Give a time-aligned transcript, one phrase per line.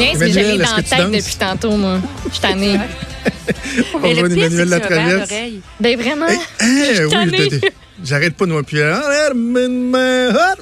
[0.00, 1.10] Est, mais Emmanuel, dans la tête danses?
[1.10, 1.98] depuis tantôt, moi.
[2.26, 2.78] Je suis tannée.
[3.94, 5.52] On Mais va le pire, c'est.
[5.80, 6.26] Ben vraiment.
[6.28, 7.66] Suis je te-
[8.02, 9.02] J'arrête pas de moi puis ah,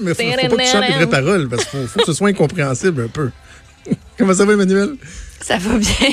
[0.00, 2.06] mais faut, faut pas que tu chantes les vraies paroles parce qu'il faut, faut que
[2.06, 3.30] ce soit incompréhensible un peu.
[4.18, 4.96] Comment ça va, Emmanuel?
[5.40, 6.08] Ça va bien.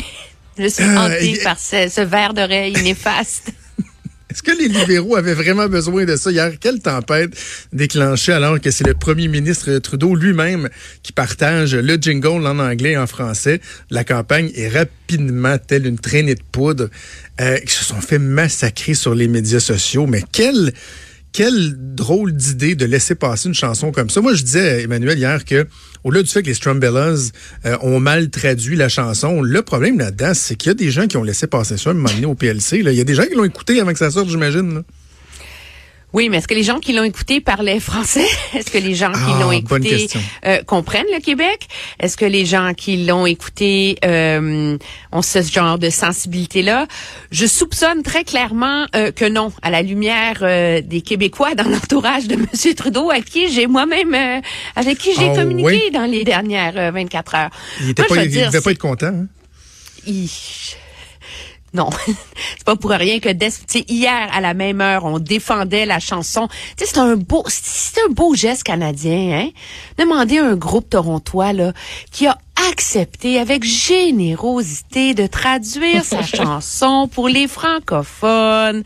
[0.57, 3.51] Je suis hantée et- par ce, ce verre d'oreille néfaste.
[4.35, 6.29] Est-ce que les libéraux avaient vraiment besoin de ça?
[6.29, 6.51] Hier?
[6.59, 7.31] Quelle tempête
[7.71, 10.67] déclenchée alors que c'est le premier ministre Trudeau lui-même
[11.03, 15.97] qui partage le jingle en anglais et en français la campagne et rapidement, telle une
[15.97, 16.89] traînée de poudre,
[17.39, 20.05] euh, qui se sont fait massacrer sur les médias sociaux.
[20.05, 20.73] Mais quelle,
[21.35, 24.21] quelle drôle d'idée de laisser passer une chanson comme ça.
[24.21, 25.67] Moi, je disais, Emmanuel, hier que
[26.05, 27.31] au-delà du fait que les Strumbellas
[27.65, 31.07] euh, ont mal traduit la chanson, le problème là-dedans, c'est qu'il y a des gens
[31.07, 32.79] qui ont laissé passer ça à un au PLC.
[32.79, 34.83] Il y a des gens qui l'ont écouté avant que ça sorte, j'imagine.
[36.15, 38.25] Oui, mais est-ce que les gens qui l'ont écouté parlaient français?
[38.53, 40.07] Est-ce que les gens qui Ah, l'ont écouté
[40.45, 41.67] euh, comprennent le Québec?
[41.99, 44.77] Est-ce que les gens qui l'ont écouté euh,
[45.11, 46.87] ont ce genre de sensibilité-là?
[47.31, 52.27] Je soupçonne très clairement euh, que non, à la lumière euh, des Québécois dans l'entourage
[52.27, 52.73] de M.
[52.75, 54.39] Trudeau, à qui j'ai moi-même, euh,
[54.77, 55.91] avec qui j'ai Ah, communiqué oui?
[55.91, 57.49] dans les dernières euh, 24 heures.
[57.81, 59.07] Il était Moi, pas, je veux il dire, devait pas être content.
[59.07, 59.27] hein?
[61.75, 65.19] Non, c'est pas pour rien que dès, tu sais, hier à la même heure, on
[65.19, 66.47] défendait la chanson.
[66.77, 69.49] Tu sais, c'est un beau, c'est un beau geste canadien, hein?
[69.97, 71.73] Demandez à un groupe torontois là
[72.11, 72.37] qui a
[72.71, 78.83] accepté avec générosité de traduire sa chanson pour les francophones.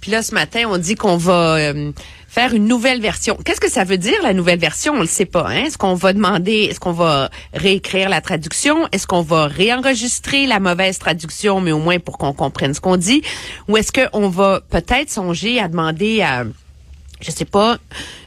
[0.00, 1.92] Puis là, ce matin, on dit qu'on va euh,
[2.34, 3.38] faire une nouvelle version.
[3.44, 4.94] Qu'est-ce que ça veut dire, la nouvelle version?
[4.94, 5.46] On le sait pas.
[5.46, 5.66] Hein?
[5.66, 8.88] Est-ce qu'on va demander, est-ce qu'on va réécrire la traduction?
[8.90, 12.96] Est-ce qu'on va réenregistrer la mauvaise traduction, mais au moins pour qu'on comprenne ce qu'on
[12.96, 13.22] dit?
[13.68, 16.44] Ou est-ce qu'on va peut-être songer à demander à
[17.24, 17.78] je sais pas,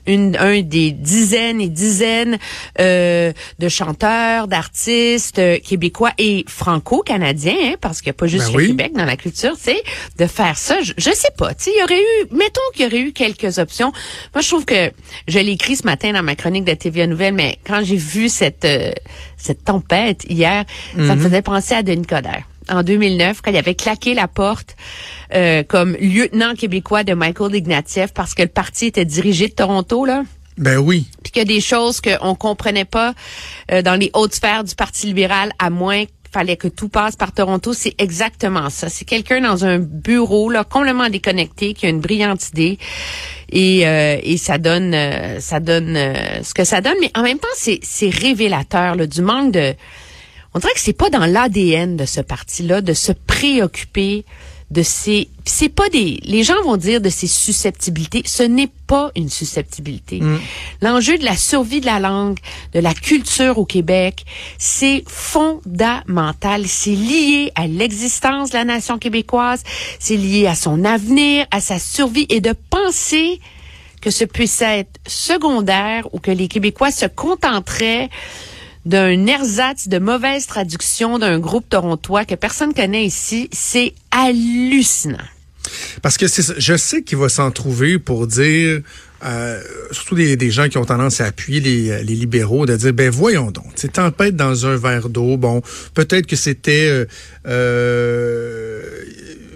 [0.07, 2.37] une, un des dizaines et dizaines
[2.79, 8.45] euh, de chanteurs, d'artistes euh, québécois et franco-canadiens, hein, parce qu'il n'y a pas juste
[8.47, 8.67] Ben le oui.
[8.67, 9.81] Québec dans la culture, c'est
[10.17, 10.81] de faire ça.
[10.81, 13.11] Je, je sais pas, tu sais, il y aurait eu, mettons qu'il y aurait eu
[13.13, 13.91] quelques options.
[14.33, 14.91] Moi, je trouve que
[15.27, 18.29] je l'ai écrit ce matin dans ma chronique de TVA Nouvelle, mais quand j'ai vu
[18.29, 18.91] cette euh,
[19.37, 20.63] cette tempête hier,
[20.95, 21.15] ça Mhm.
[21.15, 22.43] me faisait penser à Denis Coderre.
[22.69, 24.75] En 2009, quand il avait claqué la porte
[25.33, 30.05] euh, comme lieutenant québécois de Michael Ignatieff parce que le parti était dirigé de Toronto,
[30.05, 30.23] là
[30.57, 31.07] Ben oui.
[31.23, 33.13] puis qu'il y a des choses qu'on comprenait pas
[33.71, 37.15] euh, dans les hautes sphères du Parti libéral, à moins qu'il fallait que tout passe
[37.15, 37.73] par Toronto.
[37.73, 38.89] C'est exactement ça.
[38.89, 42.77] C'est quelqu'un dans un bureau là complètement déconnecté qui a une brillante idée
[43.49, 46.97] et, euh, et ça donne euh, ça donne euh, ce que ça donne.
[47.01, 49.73] Mais en même temps, c'est c'est révélateur là, du manque de.
[50.53, 54.25] On dirait que c'est pas dans l'ADN de ce parti-là de se préoccuper
[54.69, 58.23] de ces c'est pas des les gens vont dire de ces susceptibilités.
[58.25, 60.21] Ce n'est pas une susceptibilité.
[60.81, 62.37] L'enjeu de la survie de la langue
[62.73, 64.25] de la culture au Québec
[64.57, 66.67] c'est fondamental.
[66.67, 69.63] C'est lié à l'existence de la nation québécoise.
[69.99, 72.25] C'est lié à son avenir à sa survie.
[72.29, 73.39] Et de penser
[74.01, 78.09] que ce puisse être secondaire ou que les Québécois se contenteraient
[78.87, 85.17] d'un ersatz de mauvaise traduction d'un groupe torontois que personne connaît ici, c'est hallucinant.
[86.01, 88.81] Parce que je sais qu'il va s'en trouver pour dire,
[89.25, 89.61] euh,
[89.91, 93.09] surtout des, des gens qui ont tendance à appuyer les, les libéraux, de dire, ben
[93.09, 95.37] voyons donc, c'est tempête dans un verre d'eau.
[95.37, 95.61] Bon,
[95.93, 97.05] peut-être que c'était euh,
[97.47, 98.81] euh,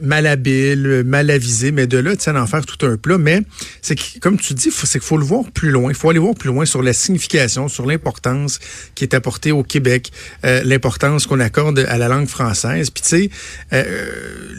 [0.01, 3.17] malhabile, mal avisé, mais de là, tu sais, d'en faire tout un plat.
[3.17, 3.41] Mais
[3.81, 5.91] c'est que, comme tu dis, c'est qu'il faut le voir plus loin.
[5.91, 8.59] Il faut aller voir plus loin sur la signification, sur l'importance
[8.95, 10.11] qui est apportée au Québec,
[10.45, 12.89] euh, l'importance qu'on accorde à la langue française.
[12.89, 13.29] Puis tu sais,
[13.73, 14.09] euh,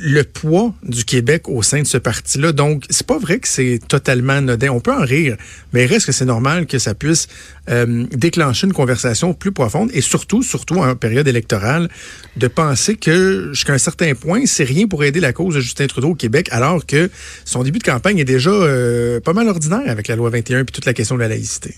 [0.05, 2.53] le poids du Québec au sein de ce parti-là.
[2.53, 4.71] Donc, c'est pas vrai que c'est totalement anodin.
[5.01, 5.37] Rire,
[5.73, 7.29] mais reste que c'est normal que ça puisse
[7.71, 11.89] euh, déclencher une conversation plus profonde et surtout, surtout en période électorale,
[12.37, 15.87] de penser que jusqu'à un certain point, c'est rien pour aider la cause de Justin
[15.87, 17.11] Trudeau au Québec, alors que
[17.45, 20.73] son début de campagne est déjà euh, pas mal ordinaire avec la loi 21 puis
[20.73, 21.75] toute la question de la laïcité.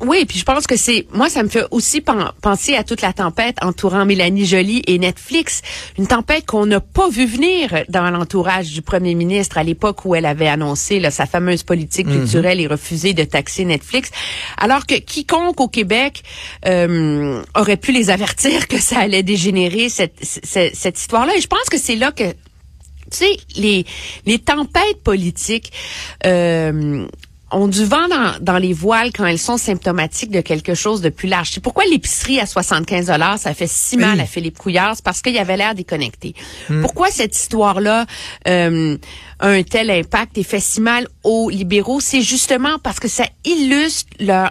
[0.00, 2.02] Oui, puis je pense que c'est moi ça me fait aussi
[2.42, 5.62] penser à toute la tempête entourant Mélanie Joly et Netflix,
[5.98, 10.14] une tempête qu'on n'a pas vu venir dans l'entourage du premier ministre à l'époque où
[10.14, 12.20] elle avait annoncé là, sa fameuse politique mhm.
[12.20, 14.10] culturelle et refusé de taxer Netflix,
[14.58, 16.22] alors que quiconque au Québec
[16.66, 21.36] euh, aurait pu les avertir que ça allait dégénérer cette cette, cette histoire-là.
[21.36, 22.24] Et je pense que c'est là que
[23.10, 23.84] tu sais les
[24.26, 25.72] les tempêtes politiques
[26.26, 27.06] euh,
[27.54, 31.08] ont du vent dans, dans, les voiles quand elles sont symptomatiques de quelque chose de
[31.08, 31.50] plus large.
[31.52, 35.22] C'est pourquoi l'épicerie à 75 dollars, ça fait si mal à Philippe Couillard, c'est parce
[35.22, 36.34] qu'il avait l'air déconnecté.
[36.68, 36.82] Hmm.
[36.82, 38.06] Pourquoi cette histoire-là
[38.48, 38.96] euh,
[39.38, 43.24] a un tel impact et fait si mal aux libéraux, c'est justement parce que ça
[43.44, 44.50] illustre leur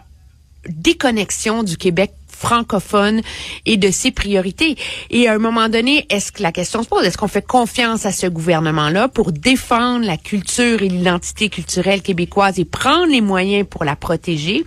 [0.68, 2.12] déconnexion du Québec
[2.44, 3.22] francophone
[3.66, 4.76] et de ses priorités.
[5.10, 8.06] Et à un moment donné, est-ce que la question se pose, est-ce qu'on fait confiance
[8.06, 13.66] à ce gouvernement-là pour défendre la culture et l'identité culturelle québécoise et prendre les moyens
[13.70, 14.66] pour la protéger?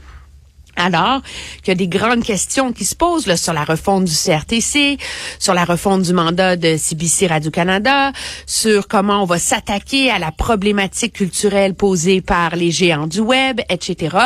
[0.77, 1.23] Alors
[1.63, 4.99] qu'il y a des grandes questions qui se posent là, sur la refonte du CRTC,
[5.39, 8.13] sur la refonte du mandat de CBC Radio-Canada,
[8.47, 13.61] sur comment on va s'attaquer à la problématique culturelle posée par les géants du web,
[13.69, 14.17] etc.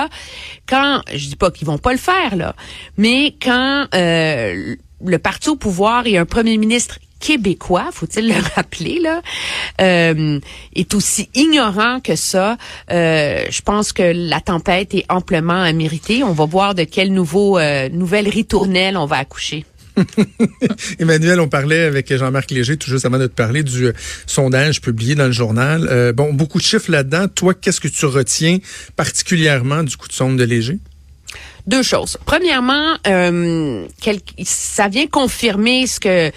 [0.69, 2.55] Quand, je dis pas qu'ils vont pas le faire, là,
[2.97, 8.99] mais quand euh, le parti au pouvoir et un premier ministre québécois, faut-il le rappeler
[9.01, 9.23] là,
[9.81, 10.41] euh,
[10.75, 12.57] est aussi ignorant que ça.
[12.91, 16.25] Euh, je pense que la tempête est amplement méritée.
[16.25, 19.65] On va voir de quelle nouveau euh, nouvelle ritournelle on va accoucher.
[20.99, 23.93] Emmanuel, on parlait avec Jean-Marc Léger tout juste avant de te parler du euh,
[24.27, 25.87] sondage publié dans le journal.
[25.91, 27.27] Euh, bon, beaucoup de chiffres là-dedans.
[27.29, 28.59] Toi, qu'est-ce que tu retiens
[28.97, 30.79] particulièrement du coup de sonde de Léger?
[31.67, 32.17] Deux choses.
[32.25, 33.87] Premièrement, euh,
[34.43, 36.33] ça vient confirmer ce que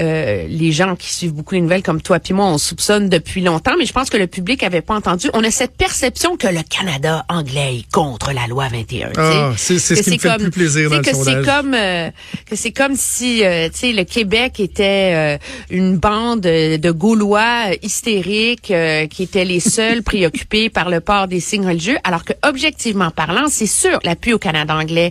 [0.00, 3.40] euh, les gens qui suivent beaucoup les nouvelles comme toi puis moi, on soupçonne depuis
[3.40, 5.28] longtemps, mais je pense que le public avait pas entendu.
[5.34, 9.12] On a cette perception que le Canada anglais est contre la loi 21.
[9.16, 12.10] Ah, c'est ce qui me fait le plus plaisir dans le que c'est comme euh,
[12.46, 15.38] que c'est comme si euh, tu sais le Québec était
[15.70, 18.72] une bande de Gaulois hystériques
[19.10, 23.46] qui étaient les seuls préoccupés par le port des signes religieux, alors que objectivement parlant,
[23.48, 25.10] c'est sûr, l'appui au Canada anglais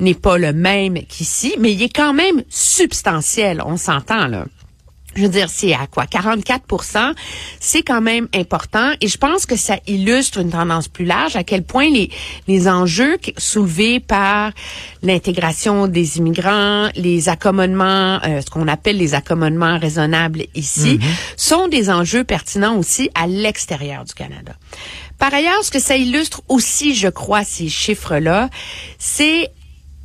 [0.00, 3.62] n'est pas le même qu'ici, mais il est quand même substantiel.
[3.64, 4.13] On s'entend
[5.16, 6.04] je veux dire, c'est à quoi?
[6.04, 7.14] 44%
[7.60, 8.92] C'est quand même important.
[9.00, 12.10] Et je pense que ça illustre une tendance plus large à quel point les,
[12.48, 14.50] les enjeux soulevés par
[15.02, 21.34] l'intégration des immigrants, les accommodements, euh, ce qu'on appelle les accommodements raisonnables ici, mm-hmm.
[21.36, 24.52] sont des enjeux pertinents aussi à l'extérieur du Canada.
[25.18, 28.50] Par ailleurs, ce que ça illustre aussi, je crois, ces chiffres-là,
[28.98, 29.48] c'est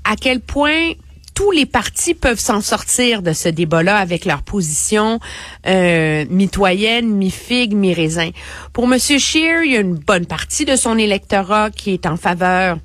[0.04, 0.92] à quel point
[1.40, 5.22] tous les partis peuvent s'en sortir de ce débat-là avec leur position
[5.68, 8.32] euh, mitoyenne, mi-figue, mi-raisin.
[8.74, 9.00] Pour M.
[9.00, 12.78] Scheer, il y a une bonne partie de son électorat qui est en faveur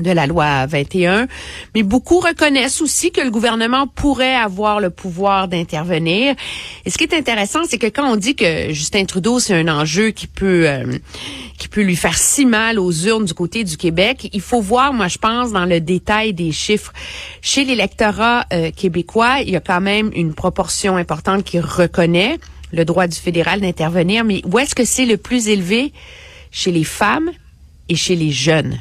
[0.00, 1.28] de la loi 21,
[1.74, 6.34] mais beaucoup reconnaissent aussi que le gouvernement pourrait avoir le pouvoir d'intervenir.
[6.84, 9.68] Et ce qui est intéressant, c'est que quand on dit que Justin Trudeau, c'est un
[9.68, 10.98] enjeu qui peut euh,
[11.58, 14.92] qui peut lui faire si mal aux urnes du côté du Québec, il faut voir,
[14.92, 16.92] moi je pense, dans le détail des chiffres.
[17.40, 22.38] Chez l'électorat euh, québécois, il y a quand même une proportion importante qui reconnaît
[22.72, 25.92] le droit du fédéral d'intervenir, mais où est-ce que c'est le plus élevé?
[26.50, 27.30] Chez les femmes
[27.88, 28.78] et chez les jeunes.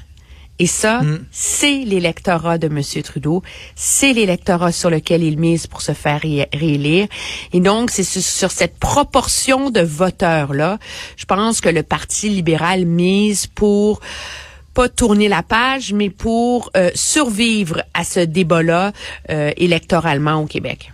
[0.60, 1.26] Et ça, mm.
[1.32, 2.82] c'est l'électorat de M.
[3.04, 3.42] Trudeau.
[3.76, 7.08] C'est l'électorat sur lequel il mise pour se faire réélire.
[7.54, 10.78] Et donc, c'est sur cette proportion de voteurs-là,
[11.18, 14.02] je pense que le Parti libéral mise pour
[14.74, 18.94] pas tourner la page, mais pour euh, survivre à ce débat-là
[19.30, 20.92] euh, électoralement au Québec.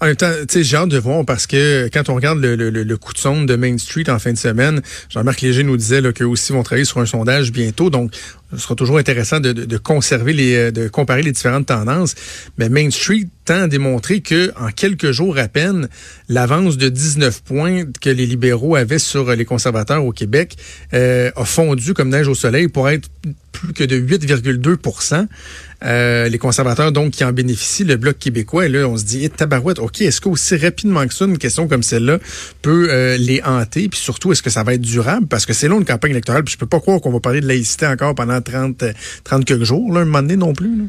[0.00, 2.96] En même temps, tu sais, j'ai hâte de voir parce que quand on regarde le,
[2.96, 6.24] coup de sonde de Main Street en fin de semaine, Jean-Marc Léger nous disait qu'eux
[6.26, 7.90] aussi vont travailler sur un sondage bientôt.
[7.90, 8.12] Donc,
[8.52, 12.14] ce sera toujours intéressant de, conserver euh, de comparer les différentes tendances.
[12.58, 15.88] Mais Main Street tend à démontrer que en quelques jours à peine,
[16.28, 20.56] l'avance de 19 points que les libéraux avaient sur les conservateurs au Québec
[20.94, 23.08] euh, a fondu comme neige au soleil pour être
[23.60, 25.26] plus que de 8,2%
[25.82, 29.30] euh, les conservateurs, donc, qui en bénéficient, le Bloc québécois, là, on se dit, eh,
[29.30, 32.18] tabarouette, OK, est-ce qu'aussi rapidement que ça, une question comme celle-là
[32.60, 33.88] peut euh, les hanter?
[33.88, 35.26] Puis surtout, est-ce que ça va être durable?
[35.26, 37.40] Parce que c'est long, une campagne électorale, puis je peux pas croire qu'on va parler
[37.40, 38.84] de laïcité encore pendant 30,
[39.24, 40.88] 30 quelques jours, là, un moment donné non plus.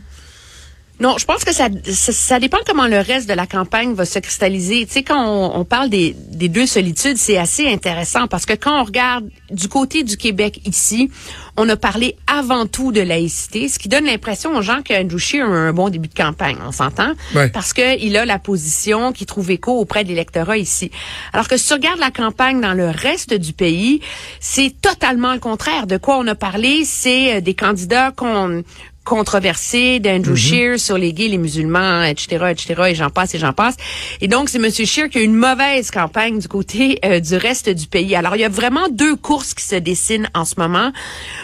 [1.01, 4.20] Non, je pense que ça, ça, dépend comment le reste de la campagne va se
[4.20, 4.86] cristalliser.
[4.86, 8.81] Tu sais, quand on, parle des, des, deux solitudes, c'est assez intéressant parce que quand
[8.81, 11.10] on regarde du côté du Québec ici,
[11.58, 15.43] on a parlé avant tout de laïcité, ce qui donne l'impression aux gens qu'Andrew Scheer
[15.43, 17.13] a un bon début de campagne, on s'entend,
[17.51, 20.91] parce qu'il a la position qui trouve écho auprès de l'électorat ici.
[21.34, 24.01] Alors que si tu regardes la campagne dans le reste du pays,
[24.39, 25.88] c'est totalement le contraire.
[25.88, 28.63] De quoi on a parlé, c'est euh, des candidats qu'on
[29.03, 33.53] controversée d'Andrew Scheer sur les gays, les musulmans, etc., etc., et j'en passe et j'en
[33.53, 33.75] passe.
[34.22, 34.70] Et donc, c'est M.
[34.72, 38.15] Scheer qui a une mauvaise campagne du côté euh, du reste du pays.
[38.15, 40.91] Alors, il y a vraiment deux courses qui se dessinent en ce moment.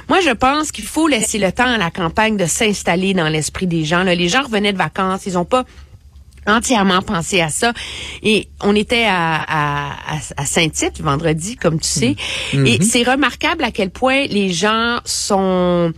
[0.08, 3.68] Moi, je pense qu'il faut laisser le temps à la campagne de s'installer dans l'esprit
[3.68, 4.04] des gens.
[4.04, 5.66] Là, les gens revenaient de vacances, ils ont pas
[6.48, 7.74] entièrement pensé à ça.
[8.24, 9.94] Et on était à, à,
[10.38, 12.16] à Saint-Tite vendredi, comme tu sais.
[12.54, 12.68] Mm-hmm.
[12.68, 15.94] Et c'est remarquable à quel point les gens sont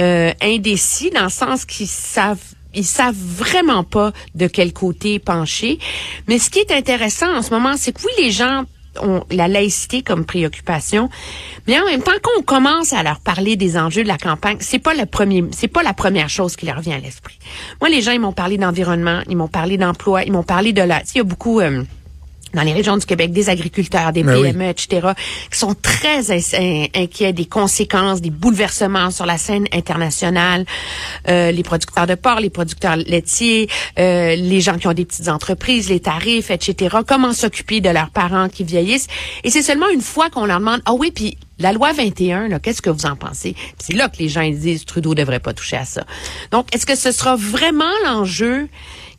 [0.00, 2.38] euh, indécis dans le sens qu'ils savent
[2.76, 5.78] ils savent vraiment pas de quel côté pencher.
[6.26, 8.64] Mais ce qui est intéressant en ce moment, c'est que oui, les gens
[9.00, 11.08] ont la laïcité comme préoccupation,
[11.66, 14.78] mais en même temps qu'on commence à leur parler des enjeux de la campagne, c'est
[14.78, 17.38] pas le premier, c'est pas la première chose qui leur vient à l'esprit.
[17.80, 20.82] Moi, les gens, ils m'ont parlé d'environnement, ils m'ont parlé d'emploi, ils m'ont parlé de
[20.82, 21.82] la, il y a beaucoup euh,
[22.54, 24.52] dans les régions du Québec, des agriculteurs, des Ben oui.
[24.52, 25.08] PME, etc.,
[25.50, 30.64] qui sont très in- in- inquiets des conséquences, des bouleversements sur la scène internationale.
[31.28, 33.68] Euh, les producteurs de porc, les producteurs laitiers,
[33.98, 36.96] euh, les gens qui ont des petites entreprises, les tarifs, etc.
[37.06, 39.06] Comment s'occuper de leurs parents qui vieillissent?
[39.42, 42.58] Et c'est seulement une fois qu'on leur demande, ah oui, puis la loi 21, là,
[42.58, 43.54] qu'est-ce que vous en pensez?
[43.78, 46.04] C'est là que les gens ils disent Trudeau devrait pas toucher à ça.
[46.50, 48.68] Donc, est-ce que ce sera vraiment l'enjeu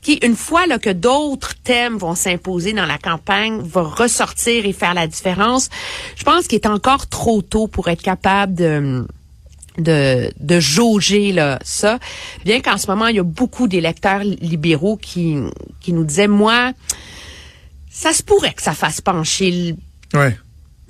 [0.06, 4.72] qui, une fois là, que d'autres thèmes vont s'imposer dans la campagne, va ressortir et
[4.74, 5.70] faire la différence?
[6.16, 9.08] Je pense qu'il est encore trop tôt pour être capable de
[9.78, 12.00] de, de jauger là, ça.
[12.46, 15.36] Bien qu'en ce moment, il y a beaucoup d'électeurs libéraux qui,
[15.82, 16.72] qui nous disaient, moi,
[17.90, 19.52] ça se pourrait que ça fasse pencher
[20.14, 20.38] le- Ouais.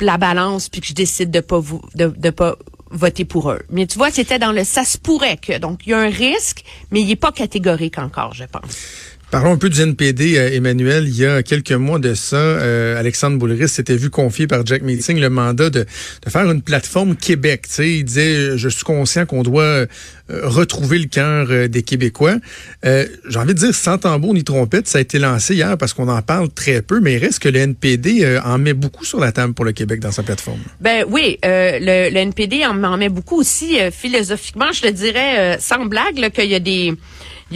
[0.02, 2.58] la balance puis que je décide de pas vous de, de pas
[2.96, 3.62] voter pour eux.
[3.70, 6.10] Mais tu vois, c'était dans le ça se pourrait que donc il y a un
[6.10, 9.15] risque, mais il est pas catégorique encore, je pense.
[9.36, 11.10] Parlons un peu du NPD, euh, Emmanuel.
[11.10, 14.82] Il y a quelques mois de ça, euh, Alexandre Boulris s'était vu confier par Jack
[14.82, 15.86] Meeting le mandat de,
[16.26, 17.64] de faire une plateforme Québec.
[17.68, 19.88] Tu sais, il disait, je suis conscient qu'on doit euh,
[20.30, 22.38] retrouver le cœur euh, des Québécois.
[22.82, 26.08] J'ai envie de dire, sans tambour ni trompette, ça a été lancé hier parce qu'on
[26.08, 29.34] en parle très peu, mais il reste que le NPD en met beaucoup sur la
[29.34, 30.62] table pour le Québec dans sa plateforme.
[30.80, 36.30] Ben oui, le, le NPD en, met beaucoup aussi philosophiquement, je te dirais sans blague
[36.30, 36.94] qu'il y a des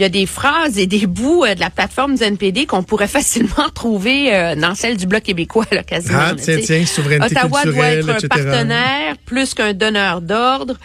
[0.00, 2.82] il y a des phrases et des bouts euh, de la plateforme du NPD qu'on
[2.82, 6.18] pourrait facilement trouver euh, dans celle du Bloc québécois, là, quasiment.
[6.18, 10.76] Ah, tiens, tiens, souveraineté Ottawa doit être un partenaire plus qu'un donneur d'ordre.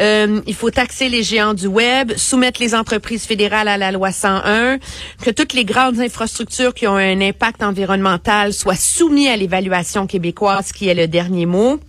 [0.00, 4.12] Euh, il faut taxer les géants du web, soumettre les entreprises fédérales à la loi
[4.12, 4.78] 101,
[5.24, 10.72] que toutes les grandes infrastructures qui ont un impact environnemental soient soumises à l'évaluation québécoise,
[10.72, 11.80] qui est le dernier mot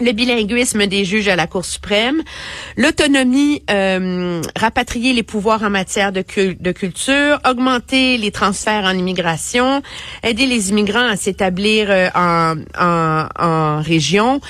[0.00, 2.22] le bilinguisme des juges à la Cour suprême,
[2.76, 6.22] l'autonomie, euh, rapatrier les pouvoirs en matière de,
[6.58, 9.82] de culture, augmenter les transferts en immigration,
[10.22, 14.40] aider les immigrants à s'établir euh, en, en, en région.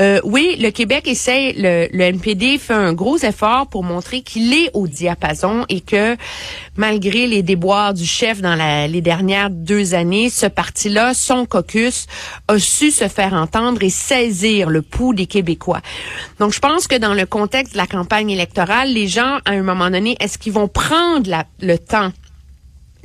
[0.00, 4.52] Euh, oui, le Québec essaie, le, le NPD fait un gros effort pour montrer qu'il
[4.52, 6.16] est au diapason et que
[6.76, 12.06] malgré les déboires du chef dans la- les dernières deux années, ce parti-là, son caucus,
[12.48, 14.82] a su se faire entendre et saisir le
[15.12, 15.80] des Québécois.
[16.38, 19.62] Donc, je pense que dans le contexte de la campagne électorale, les gens, à un
[19.62, 22.12] moment donné, est-ce qu'ils vont prendre le temps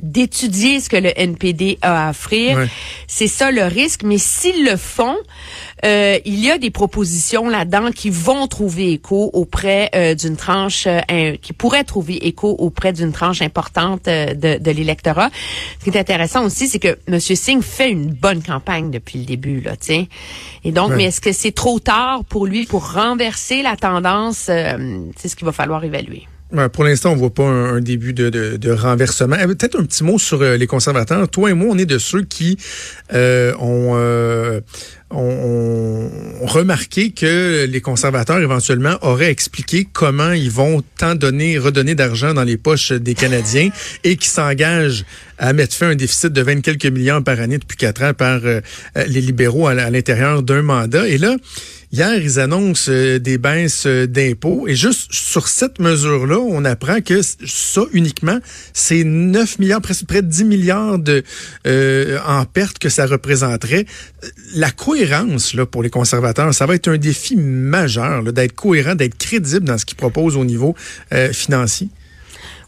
[0.02, 2.68] d'étudier ce que le NPD a à offrir.
[3.06, 4.02] C'est ça le risque.
[4.02, 5.16] Mais s'ils le font,
[5.84, 10.86] euh, il y a des propositions là-dedans qui vont trouver écho auprès euh, d'une tranche,
[10.86, 15.30] euh, qui pourraient trouver écho auprès d'une tranche importante euh, de, de l'électorat.
[15.78, 17.20] Ce qui est intéressant aussi, c'est que M.
[17.20, 20.08] Singh fait une bonne campagne depuis le début, là, sais.
[20.64, 24.50] Et donc, mais est-ce que c'est trop tard pour lui pour renverser la tendance?
[25.16, 26.26] C'est ce qu'il va falloir évaluer.
[26.52, 29.36] Ouais, pour l'instant, on voit pas un, un début de, de, de renversement.
[29.36, 31.26] Euh, Peut-être un petit mot sur euh, les conservateurs.
[31.28, 32.58] Toi et moi, on est de ceux qui
[33.14, 34.60] euh, ont, euh,
[35.10, 36.10] ont-
[36.42, 42.34] ont remarqué que les conservateurs, éventuellement, auraient expliqué comment ils vont tant donner, redonner d'argent
[42.34, 43.70] dans les poches des Canadiens
[44.04, 45.04] et qui s'engagent
[45.38, 48.12] à mettre fin à un déficit de 20 quelques milliards par année depuis quatre ans
[48.12, 48.60] par euh,
[49.06, 51.08] les libéraux à, à l'intérieur d'un mandat.
[51.08, 51.34] Et là,
[51.94, 57.02] Hier, ils annoncent euh, des baisses euh, d'impôts et juste sur cette mesure-là, on apprend
[57.02, 58.38] que ça uniquement,
[58.72, 61.22] c'est 9 milliards, près de 10 milliards de
[61.66, 63.84] euh, en pertes que ça représenterait.
[64.54, 69.18] La cohérence là pour les conservateurs, ça va être un défi majeur d'être cohérent, d'être
[69.18, 70.74] crédible dans ce qu'ils proposent au niveau
[71.12, 71.90] euh, financier.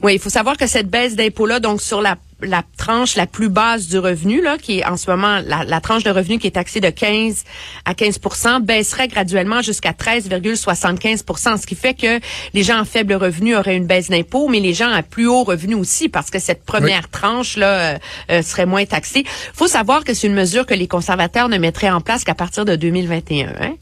[0.04, 3.48] Oui, il faut savoir que cette baisse d'impôt-là, donc sur la, la tranche la plus
[3.48, 6.46] basse du revenu, là, qui est en ce moment la, la tranche de revenu qui
[6.46, 7.42] est taxée de 15
[7.86, 12.20] à 15% baisserait graduellement jusqu'à 13,75% ce qui fait que
[12.52, 15.42] les gens à faible revenu auraient une baisse d'impôt, mais les gens à plus haut
[15.42, 17.98] revenu aussi, parce que cette première tranche là euh,
[18.30, 19.24] euh, serait moins taxée.
[19.54, 22.66] faut savoir que c'est une mesure que les conservateurs ne mettraient en place qu'à partir
[22.66, 23.54] de 2021.
[23.58, 23.74] Hein?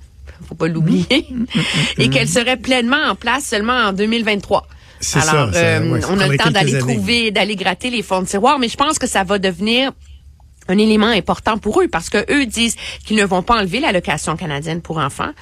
[0.49, 1.26] faut pas l'oublier,
[1.99, 4.69] et qu'elle serait pleinement en place seulement en 2023.
[5.02, 6.94] C'est Alors, ça, ça, euh, ouais, ça on a le temps d'aller années.
[6.94, 9.92] trouver, d'aller gratter les fonds de tiroir, mais je pense que ça va devenir
[10.68, 14.37] un élément important pour eux parce que eux disent qu'ils ne vont pas enlever l'allocation
[14.37, 15.32] canadienne pour enfants.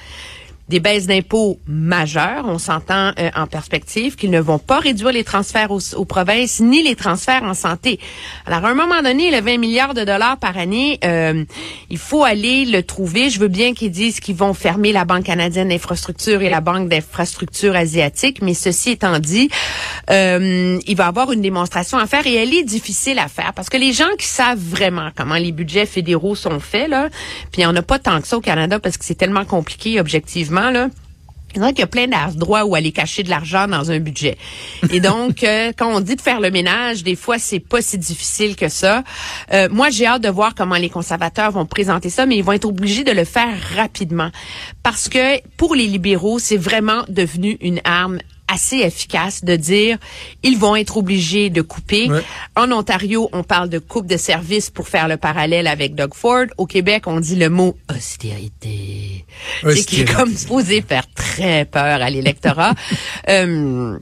[0.69, 5.23] Des baisses d'impôts majeures, on s'entend euh, en perspective, qu'ils ne vont pas réduire les
[5.23, 7.99] transferts aux, aux provinces ni les transferts en santé.
[8.45, 11.43] Alors, à un moment donné, le 20 milliards de dollars par année, euh,
[11.89, 13.29] il faut aller le trouver.
[13.29, 16.89] Je veux bien qu'ils disent qu'ils vont fermer la Banque canadienne d'infrastructure et la Banque
[16.89, 19.49] d'infrastructure asiatique, mais ceci étant dit,
[20.09, 23.53] euh, il va y avoir une démonstration à faire et elle est difficile à faire
[23.53, 27.09] parce que les gens qui savent vraiment comment les budgets fédéraux sont faits, là,
[27.51, 29.45] puis il n'y en a pas tant que ça au Canada parce que c'est tellement
[29.45, 30.89] compliqué objectivement, là.
[31.55, 34.37] Il y a plein d'endroits où aller cacher de l'argent dans un budget.
[34.89, 37.97] Et donc, euh, quand on dit de faire le ménage, des fois, c'est pas si
[37.97, 39.03] difficile que ça.
[39.51, 42.53] Euh, moi, j'ai hâte de voir comment les conservateurs vont présenter ça, mais ils vont
[42.53, 44.31] être obligés de le faire rapidement.
[44.81, 48.19] Parce que pour les libéraux, c'est vraiment devenu une arme
[48.51, 49.97] assez efficace de dire
[50.43, 52.09] ils vont être obligés de couper.
[52.09, 52.21] Ouais.
[52.55, 56.45] En Ontario, on parle de coupe de services pour faire le parallèle avec Doug Ford.
[56.57, 59.25] Au Québec, on dit le mot austérité.
[59.63, 60.13] C'est qui est Austérité.
[60.13, 62.73] comme supposé faire très peur à l'électorat.
[63.29, 63.97] Euh,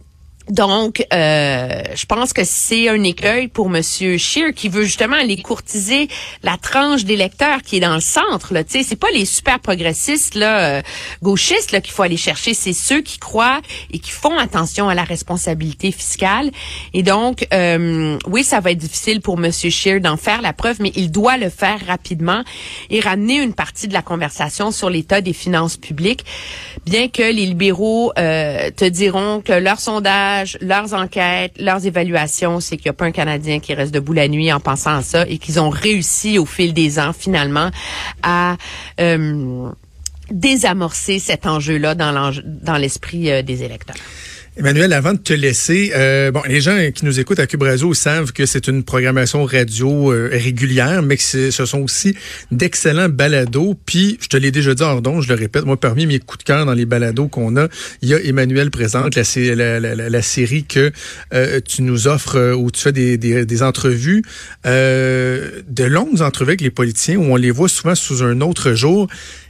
[0.50, 5.38] donc, euh, je pense que c'est un écueil pour Monsieur Scheer qui veut justement aller
[5.38, 6.08] courtiser
[6.42, 8.54] la tranche d'électeurs qui est dans le centre.
[8.54, 10.82] Là, c'est pas les super progressistes là, euh,
[11.22, 12.56] gauchistes là qu'il faut aller chercher.
[12.56, 16.50] C'est ceux qui croient et qui font attention à la responsabilité fiscale.
[16.96, 20.78] Et donc, euh, oui, ça va être difficile pour Monsieur Scheer d'en faire la preuve,
[20.80, 22.44] mais il doit le faire rapidement
[22.90, 26.26] et ramener une partie de la conversation sur l'état des finances publiques.
[26.88, 29.80] Bien que les libéraux euh, te diront que leurs
[30.62, 34.28] leurs enquêtes, leurs évaluations, c'est qu'il n'y a pas un Canadien qui reste debout la
[34.28, 37.70] nuit en pensant à ça et qu'ils ont réussi au fil des ans finalement
[38.24, 38.58] à
[39.00, 39.70] euh,
[40.32, 43.96] désamorcer cet enjeu-là dans l'esprit euh, des électeurs.
[44.58, 47.94] Emmanuel, avant de te laisser, euh, bon, les gens qui nous écoutent à Cube Radio
[47.94, 52.14] savent que c'est une programmation radio euh, régulière, mais que ce sont aussi
[52.52, 53.76] d'excellents balados.
[53.86, 56.40] Puis, je te l'ai déjà dit hors d'onde, je le répète, moi, parmi mes coups
[56.40, 57.70] de cœur dans les balados qu'on a,
[58.02, 60.92] il y a Emmanuel présente, la, sé- la, la- la- la série que
[61.34, 64.24] euh, tu nous offres, euh, où tu fais des, des, entrevues,
[64.66, 69.08] de longues entrevues avec les politiciens, où on les voit souvent sous un autre jour.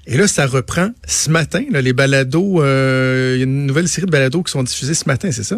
[0.08, 2.62] Et là, ça reprend ce matin, là, les balados.
[2.62, 5.44] euh, Il y a une nouvelle série de balados qui sont diffusés ce matin, c'est
[5.44, 5.58] ça?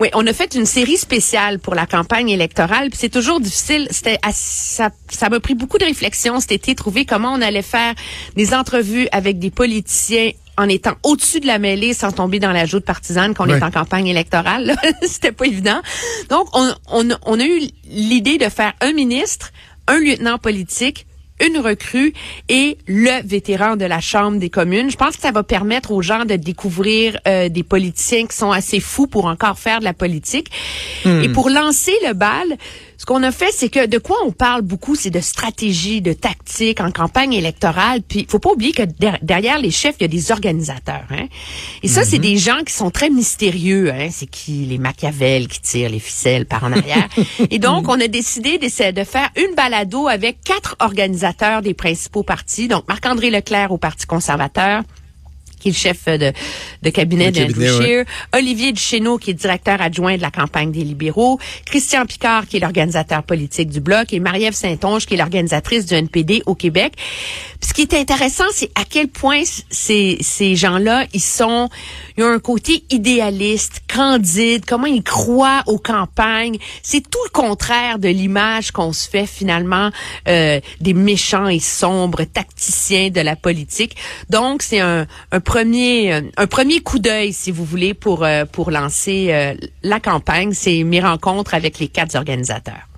[0.00, 3.86] Oui, on a fait une série spéciale pour la campagne électorale, puis c'est toujours difficile.
[3.90, 7.94] C'était ça, ça m'a pris beaucoup de réflexion cet été, trouver comment on allait faire
[8.36, 12.64] des entrevues avec des politiciens en étant au-dessus de la mêlée sans tomber dans la
[12.66, 14.76] joute partisane qu'on est en campagne électorale.
[15.02, 15.80] C'était pas évident.
[16.28, 19.52] Donc, on, on, on a eu l'idée de faire un ministre,
[19.88, 21.06] un lieutenant politique,
[21.46, 22.12] une recrue
[22.48, 24.90] et le vétéran de la Chambre des communes.
[24.90, 28.50] Je pense que ça va permettre aux gens de découvrir euh, des politiciens qui sont
[28.50, 30.50] assez fous pour encore faire de la politique.
[31.04, 32.56] Et pour lancer le bal,
[32.96, 36.12] ce qu'on a fait, c'est que de quoi on parle beaucoup, c'est de stratégie, de
[36.12, 38.02] tactique en campagne électorale.
[38.02, 41.04] Puis, faut pas oublier que der- derrière les chefs, il y a des organisateurs.
[41.10, 41.26] Hein?
[41.82, 43.92] Et ça, c'est des gens qui sont très mystérieux.
[43.92, 44.08] Hein?
[44.10, 44.64] C'est qui?
[44.66, 47.08] Les Machiavel qui tirent les ficelles par en arrière.
[47.50, 52.22] Et donc, on a décidé d'essayer de faire une balado avec quatre organisateurs des principaux
[52.22, 52.68] partis.
[52.68, 54.82] Donc, Marc-André Leclerc au Parti conservateur
[55.64, 56.32] qui est le chef de,
[56.82, 57.68] de cabinet d'Andrew ouais.
[57.68, 62.58] Scheer, Olivier Duchesneau, qui est directeur adjoint de la campagne des libéraux, Christian Picard, qui
[62.58, 66.92] est l'organisateur politique du Bloc, et Marie-Ève Saint-Onge, qui est l'organisatrice du NPD au Québec.
[66.96, 71.70] Puis ce qui est intéressant, c'est à quel point ces, ces gens-là, ils sont,
[72.18, 76.58] ils ont un côté idéaliste, candide, comment ils croient aux campagnes.
[76.82, 79.90] C'est tout le contraire de l'image qu'on se fait finalement
[80.28, 83.96] euh, des méchants et sombres tacticiens de la politique.
[84.28, 88.44] Donc, c'est un, un premier euh, un premier coup d'œil, si vous voulez, pour euh,
[88.44, 90.52] pour lancer euh, la campagne.
[90.52, 92.88] C'est mes rencontres avec les quatre organisateurs.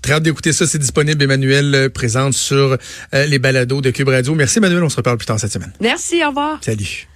[0.00, 0.66] Très hâte d'écouter ça.
[0.66, 1.22] C'est disponible.
[1.22, 2.78] Emmanuel présente sur
[3.12, 4.34] les balados de Cube Radio.
[4.34, 4.82] Merci, Emmanuel.
[4.82, 5.72] On se reparle plus tard cette semaine.
[5.80, 6.58] Merci, au revoir.
[6.62, 7.06] Salut.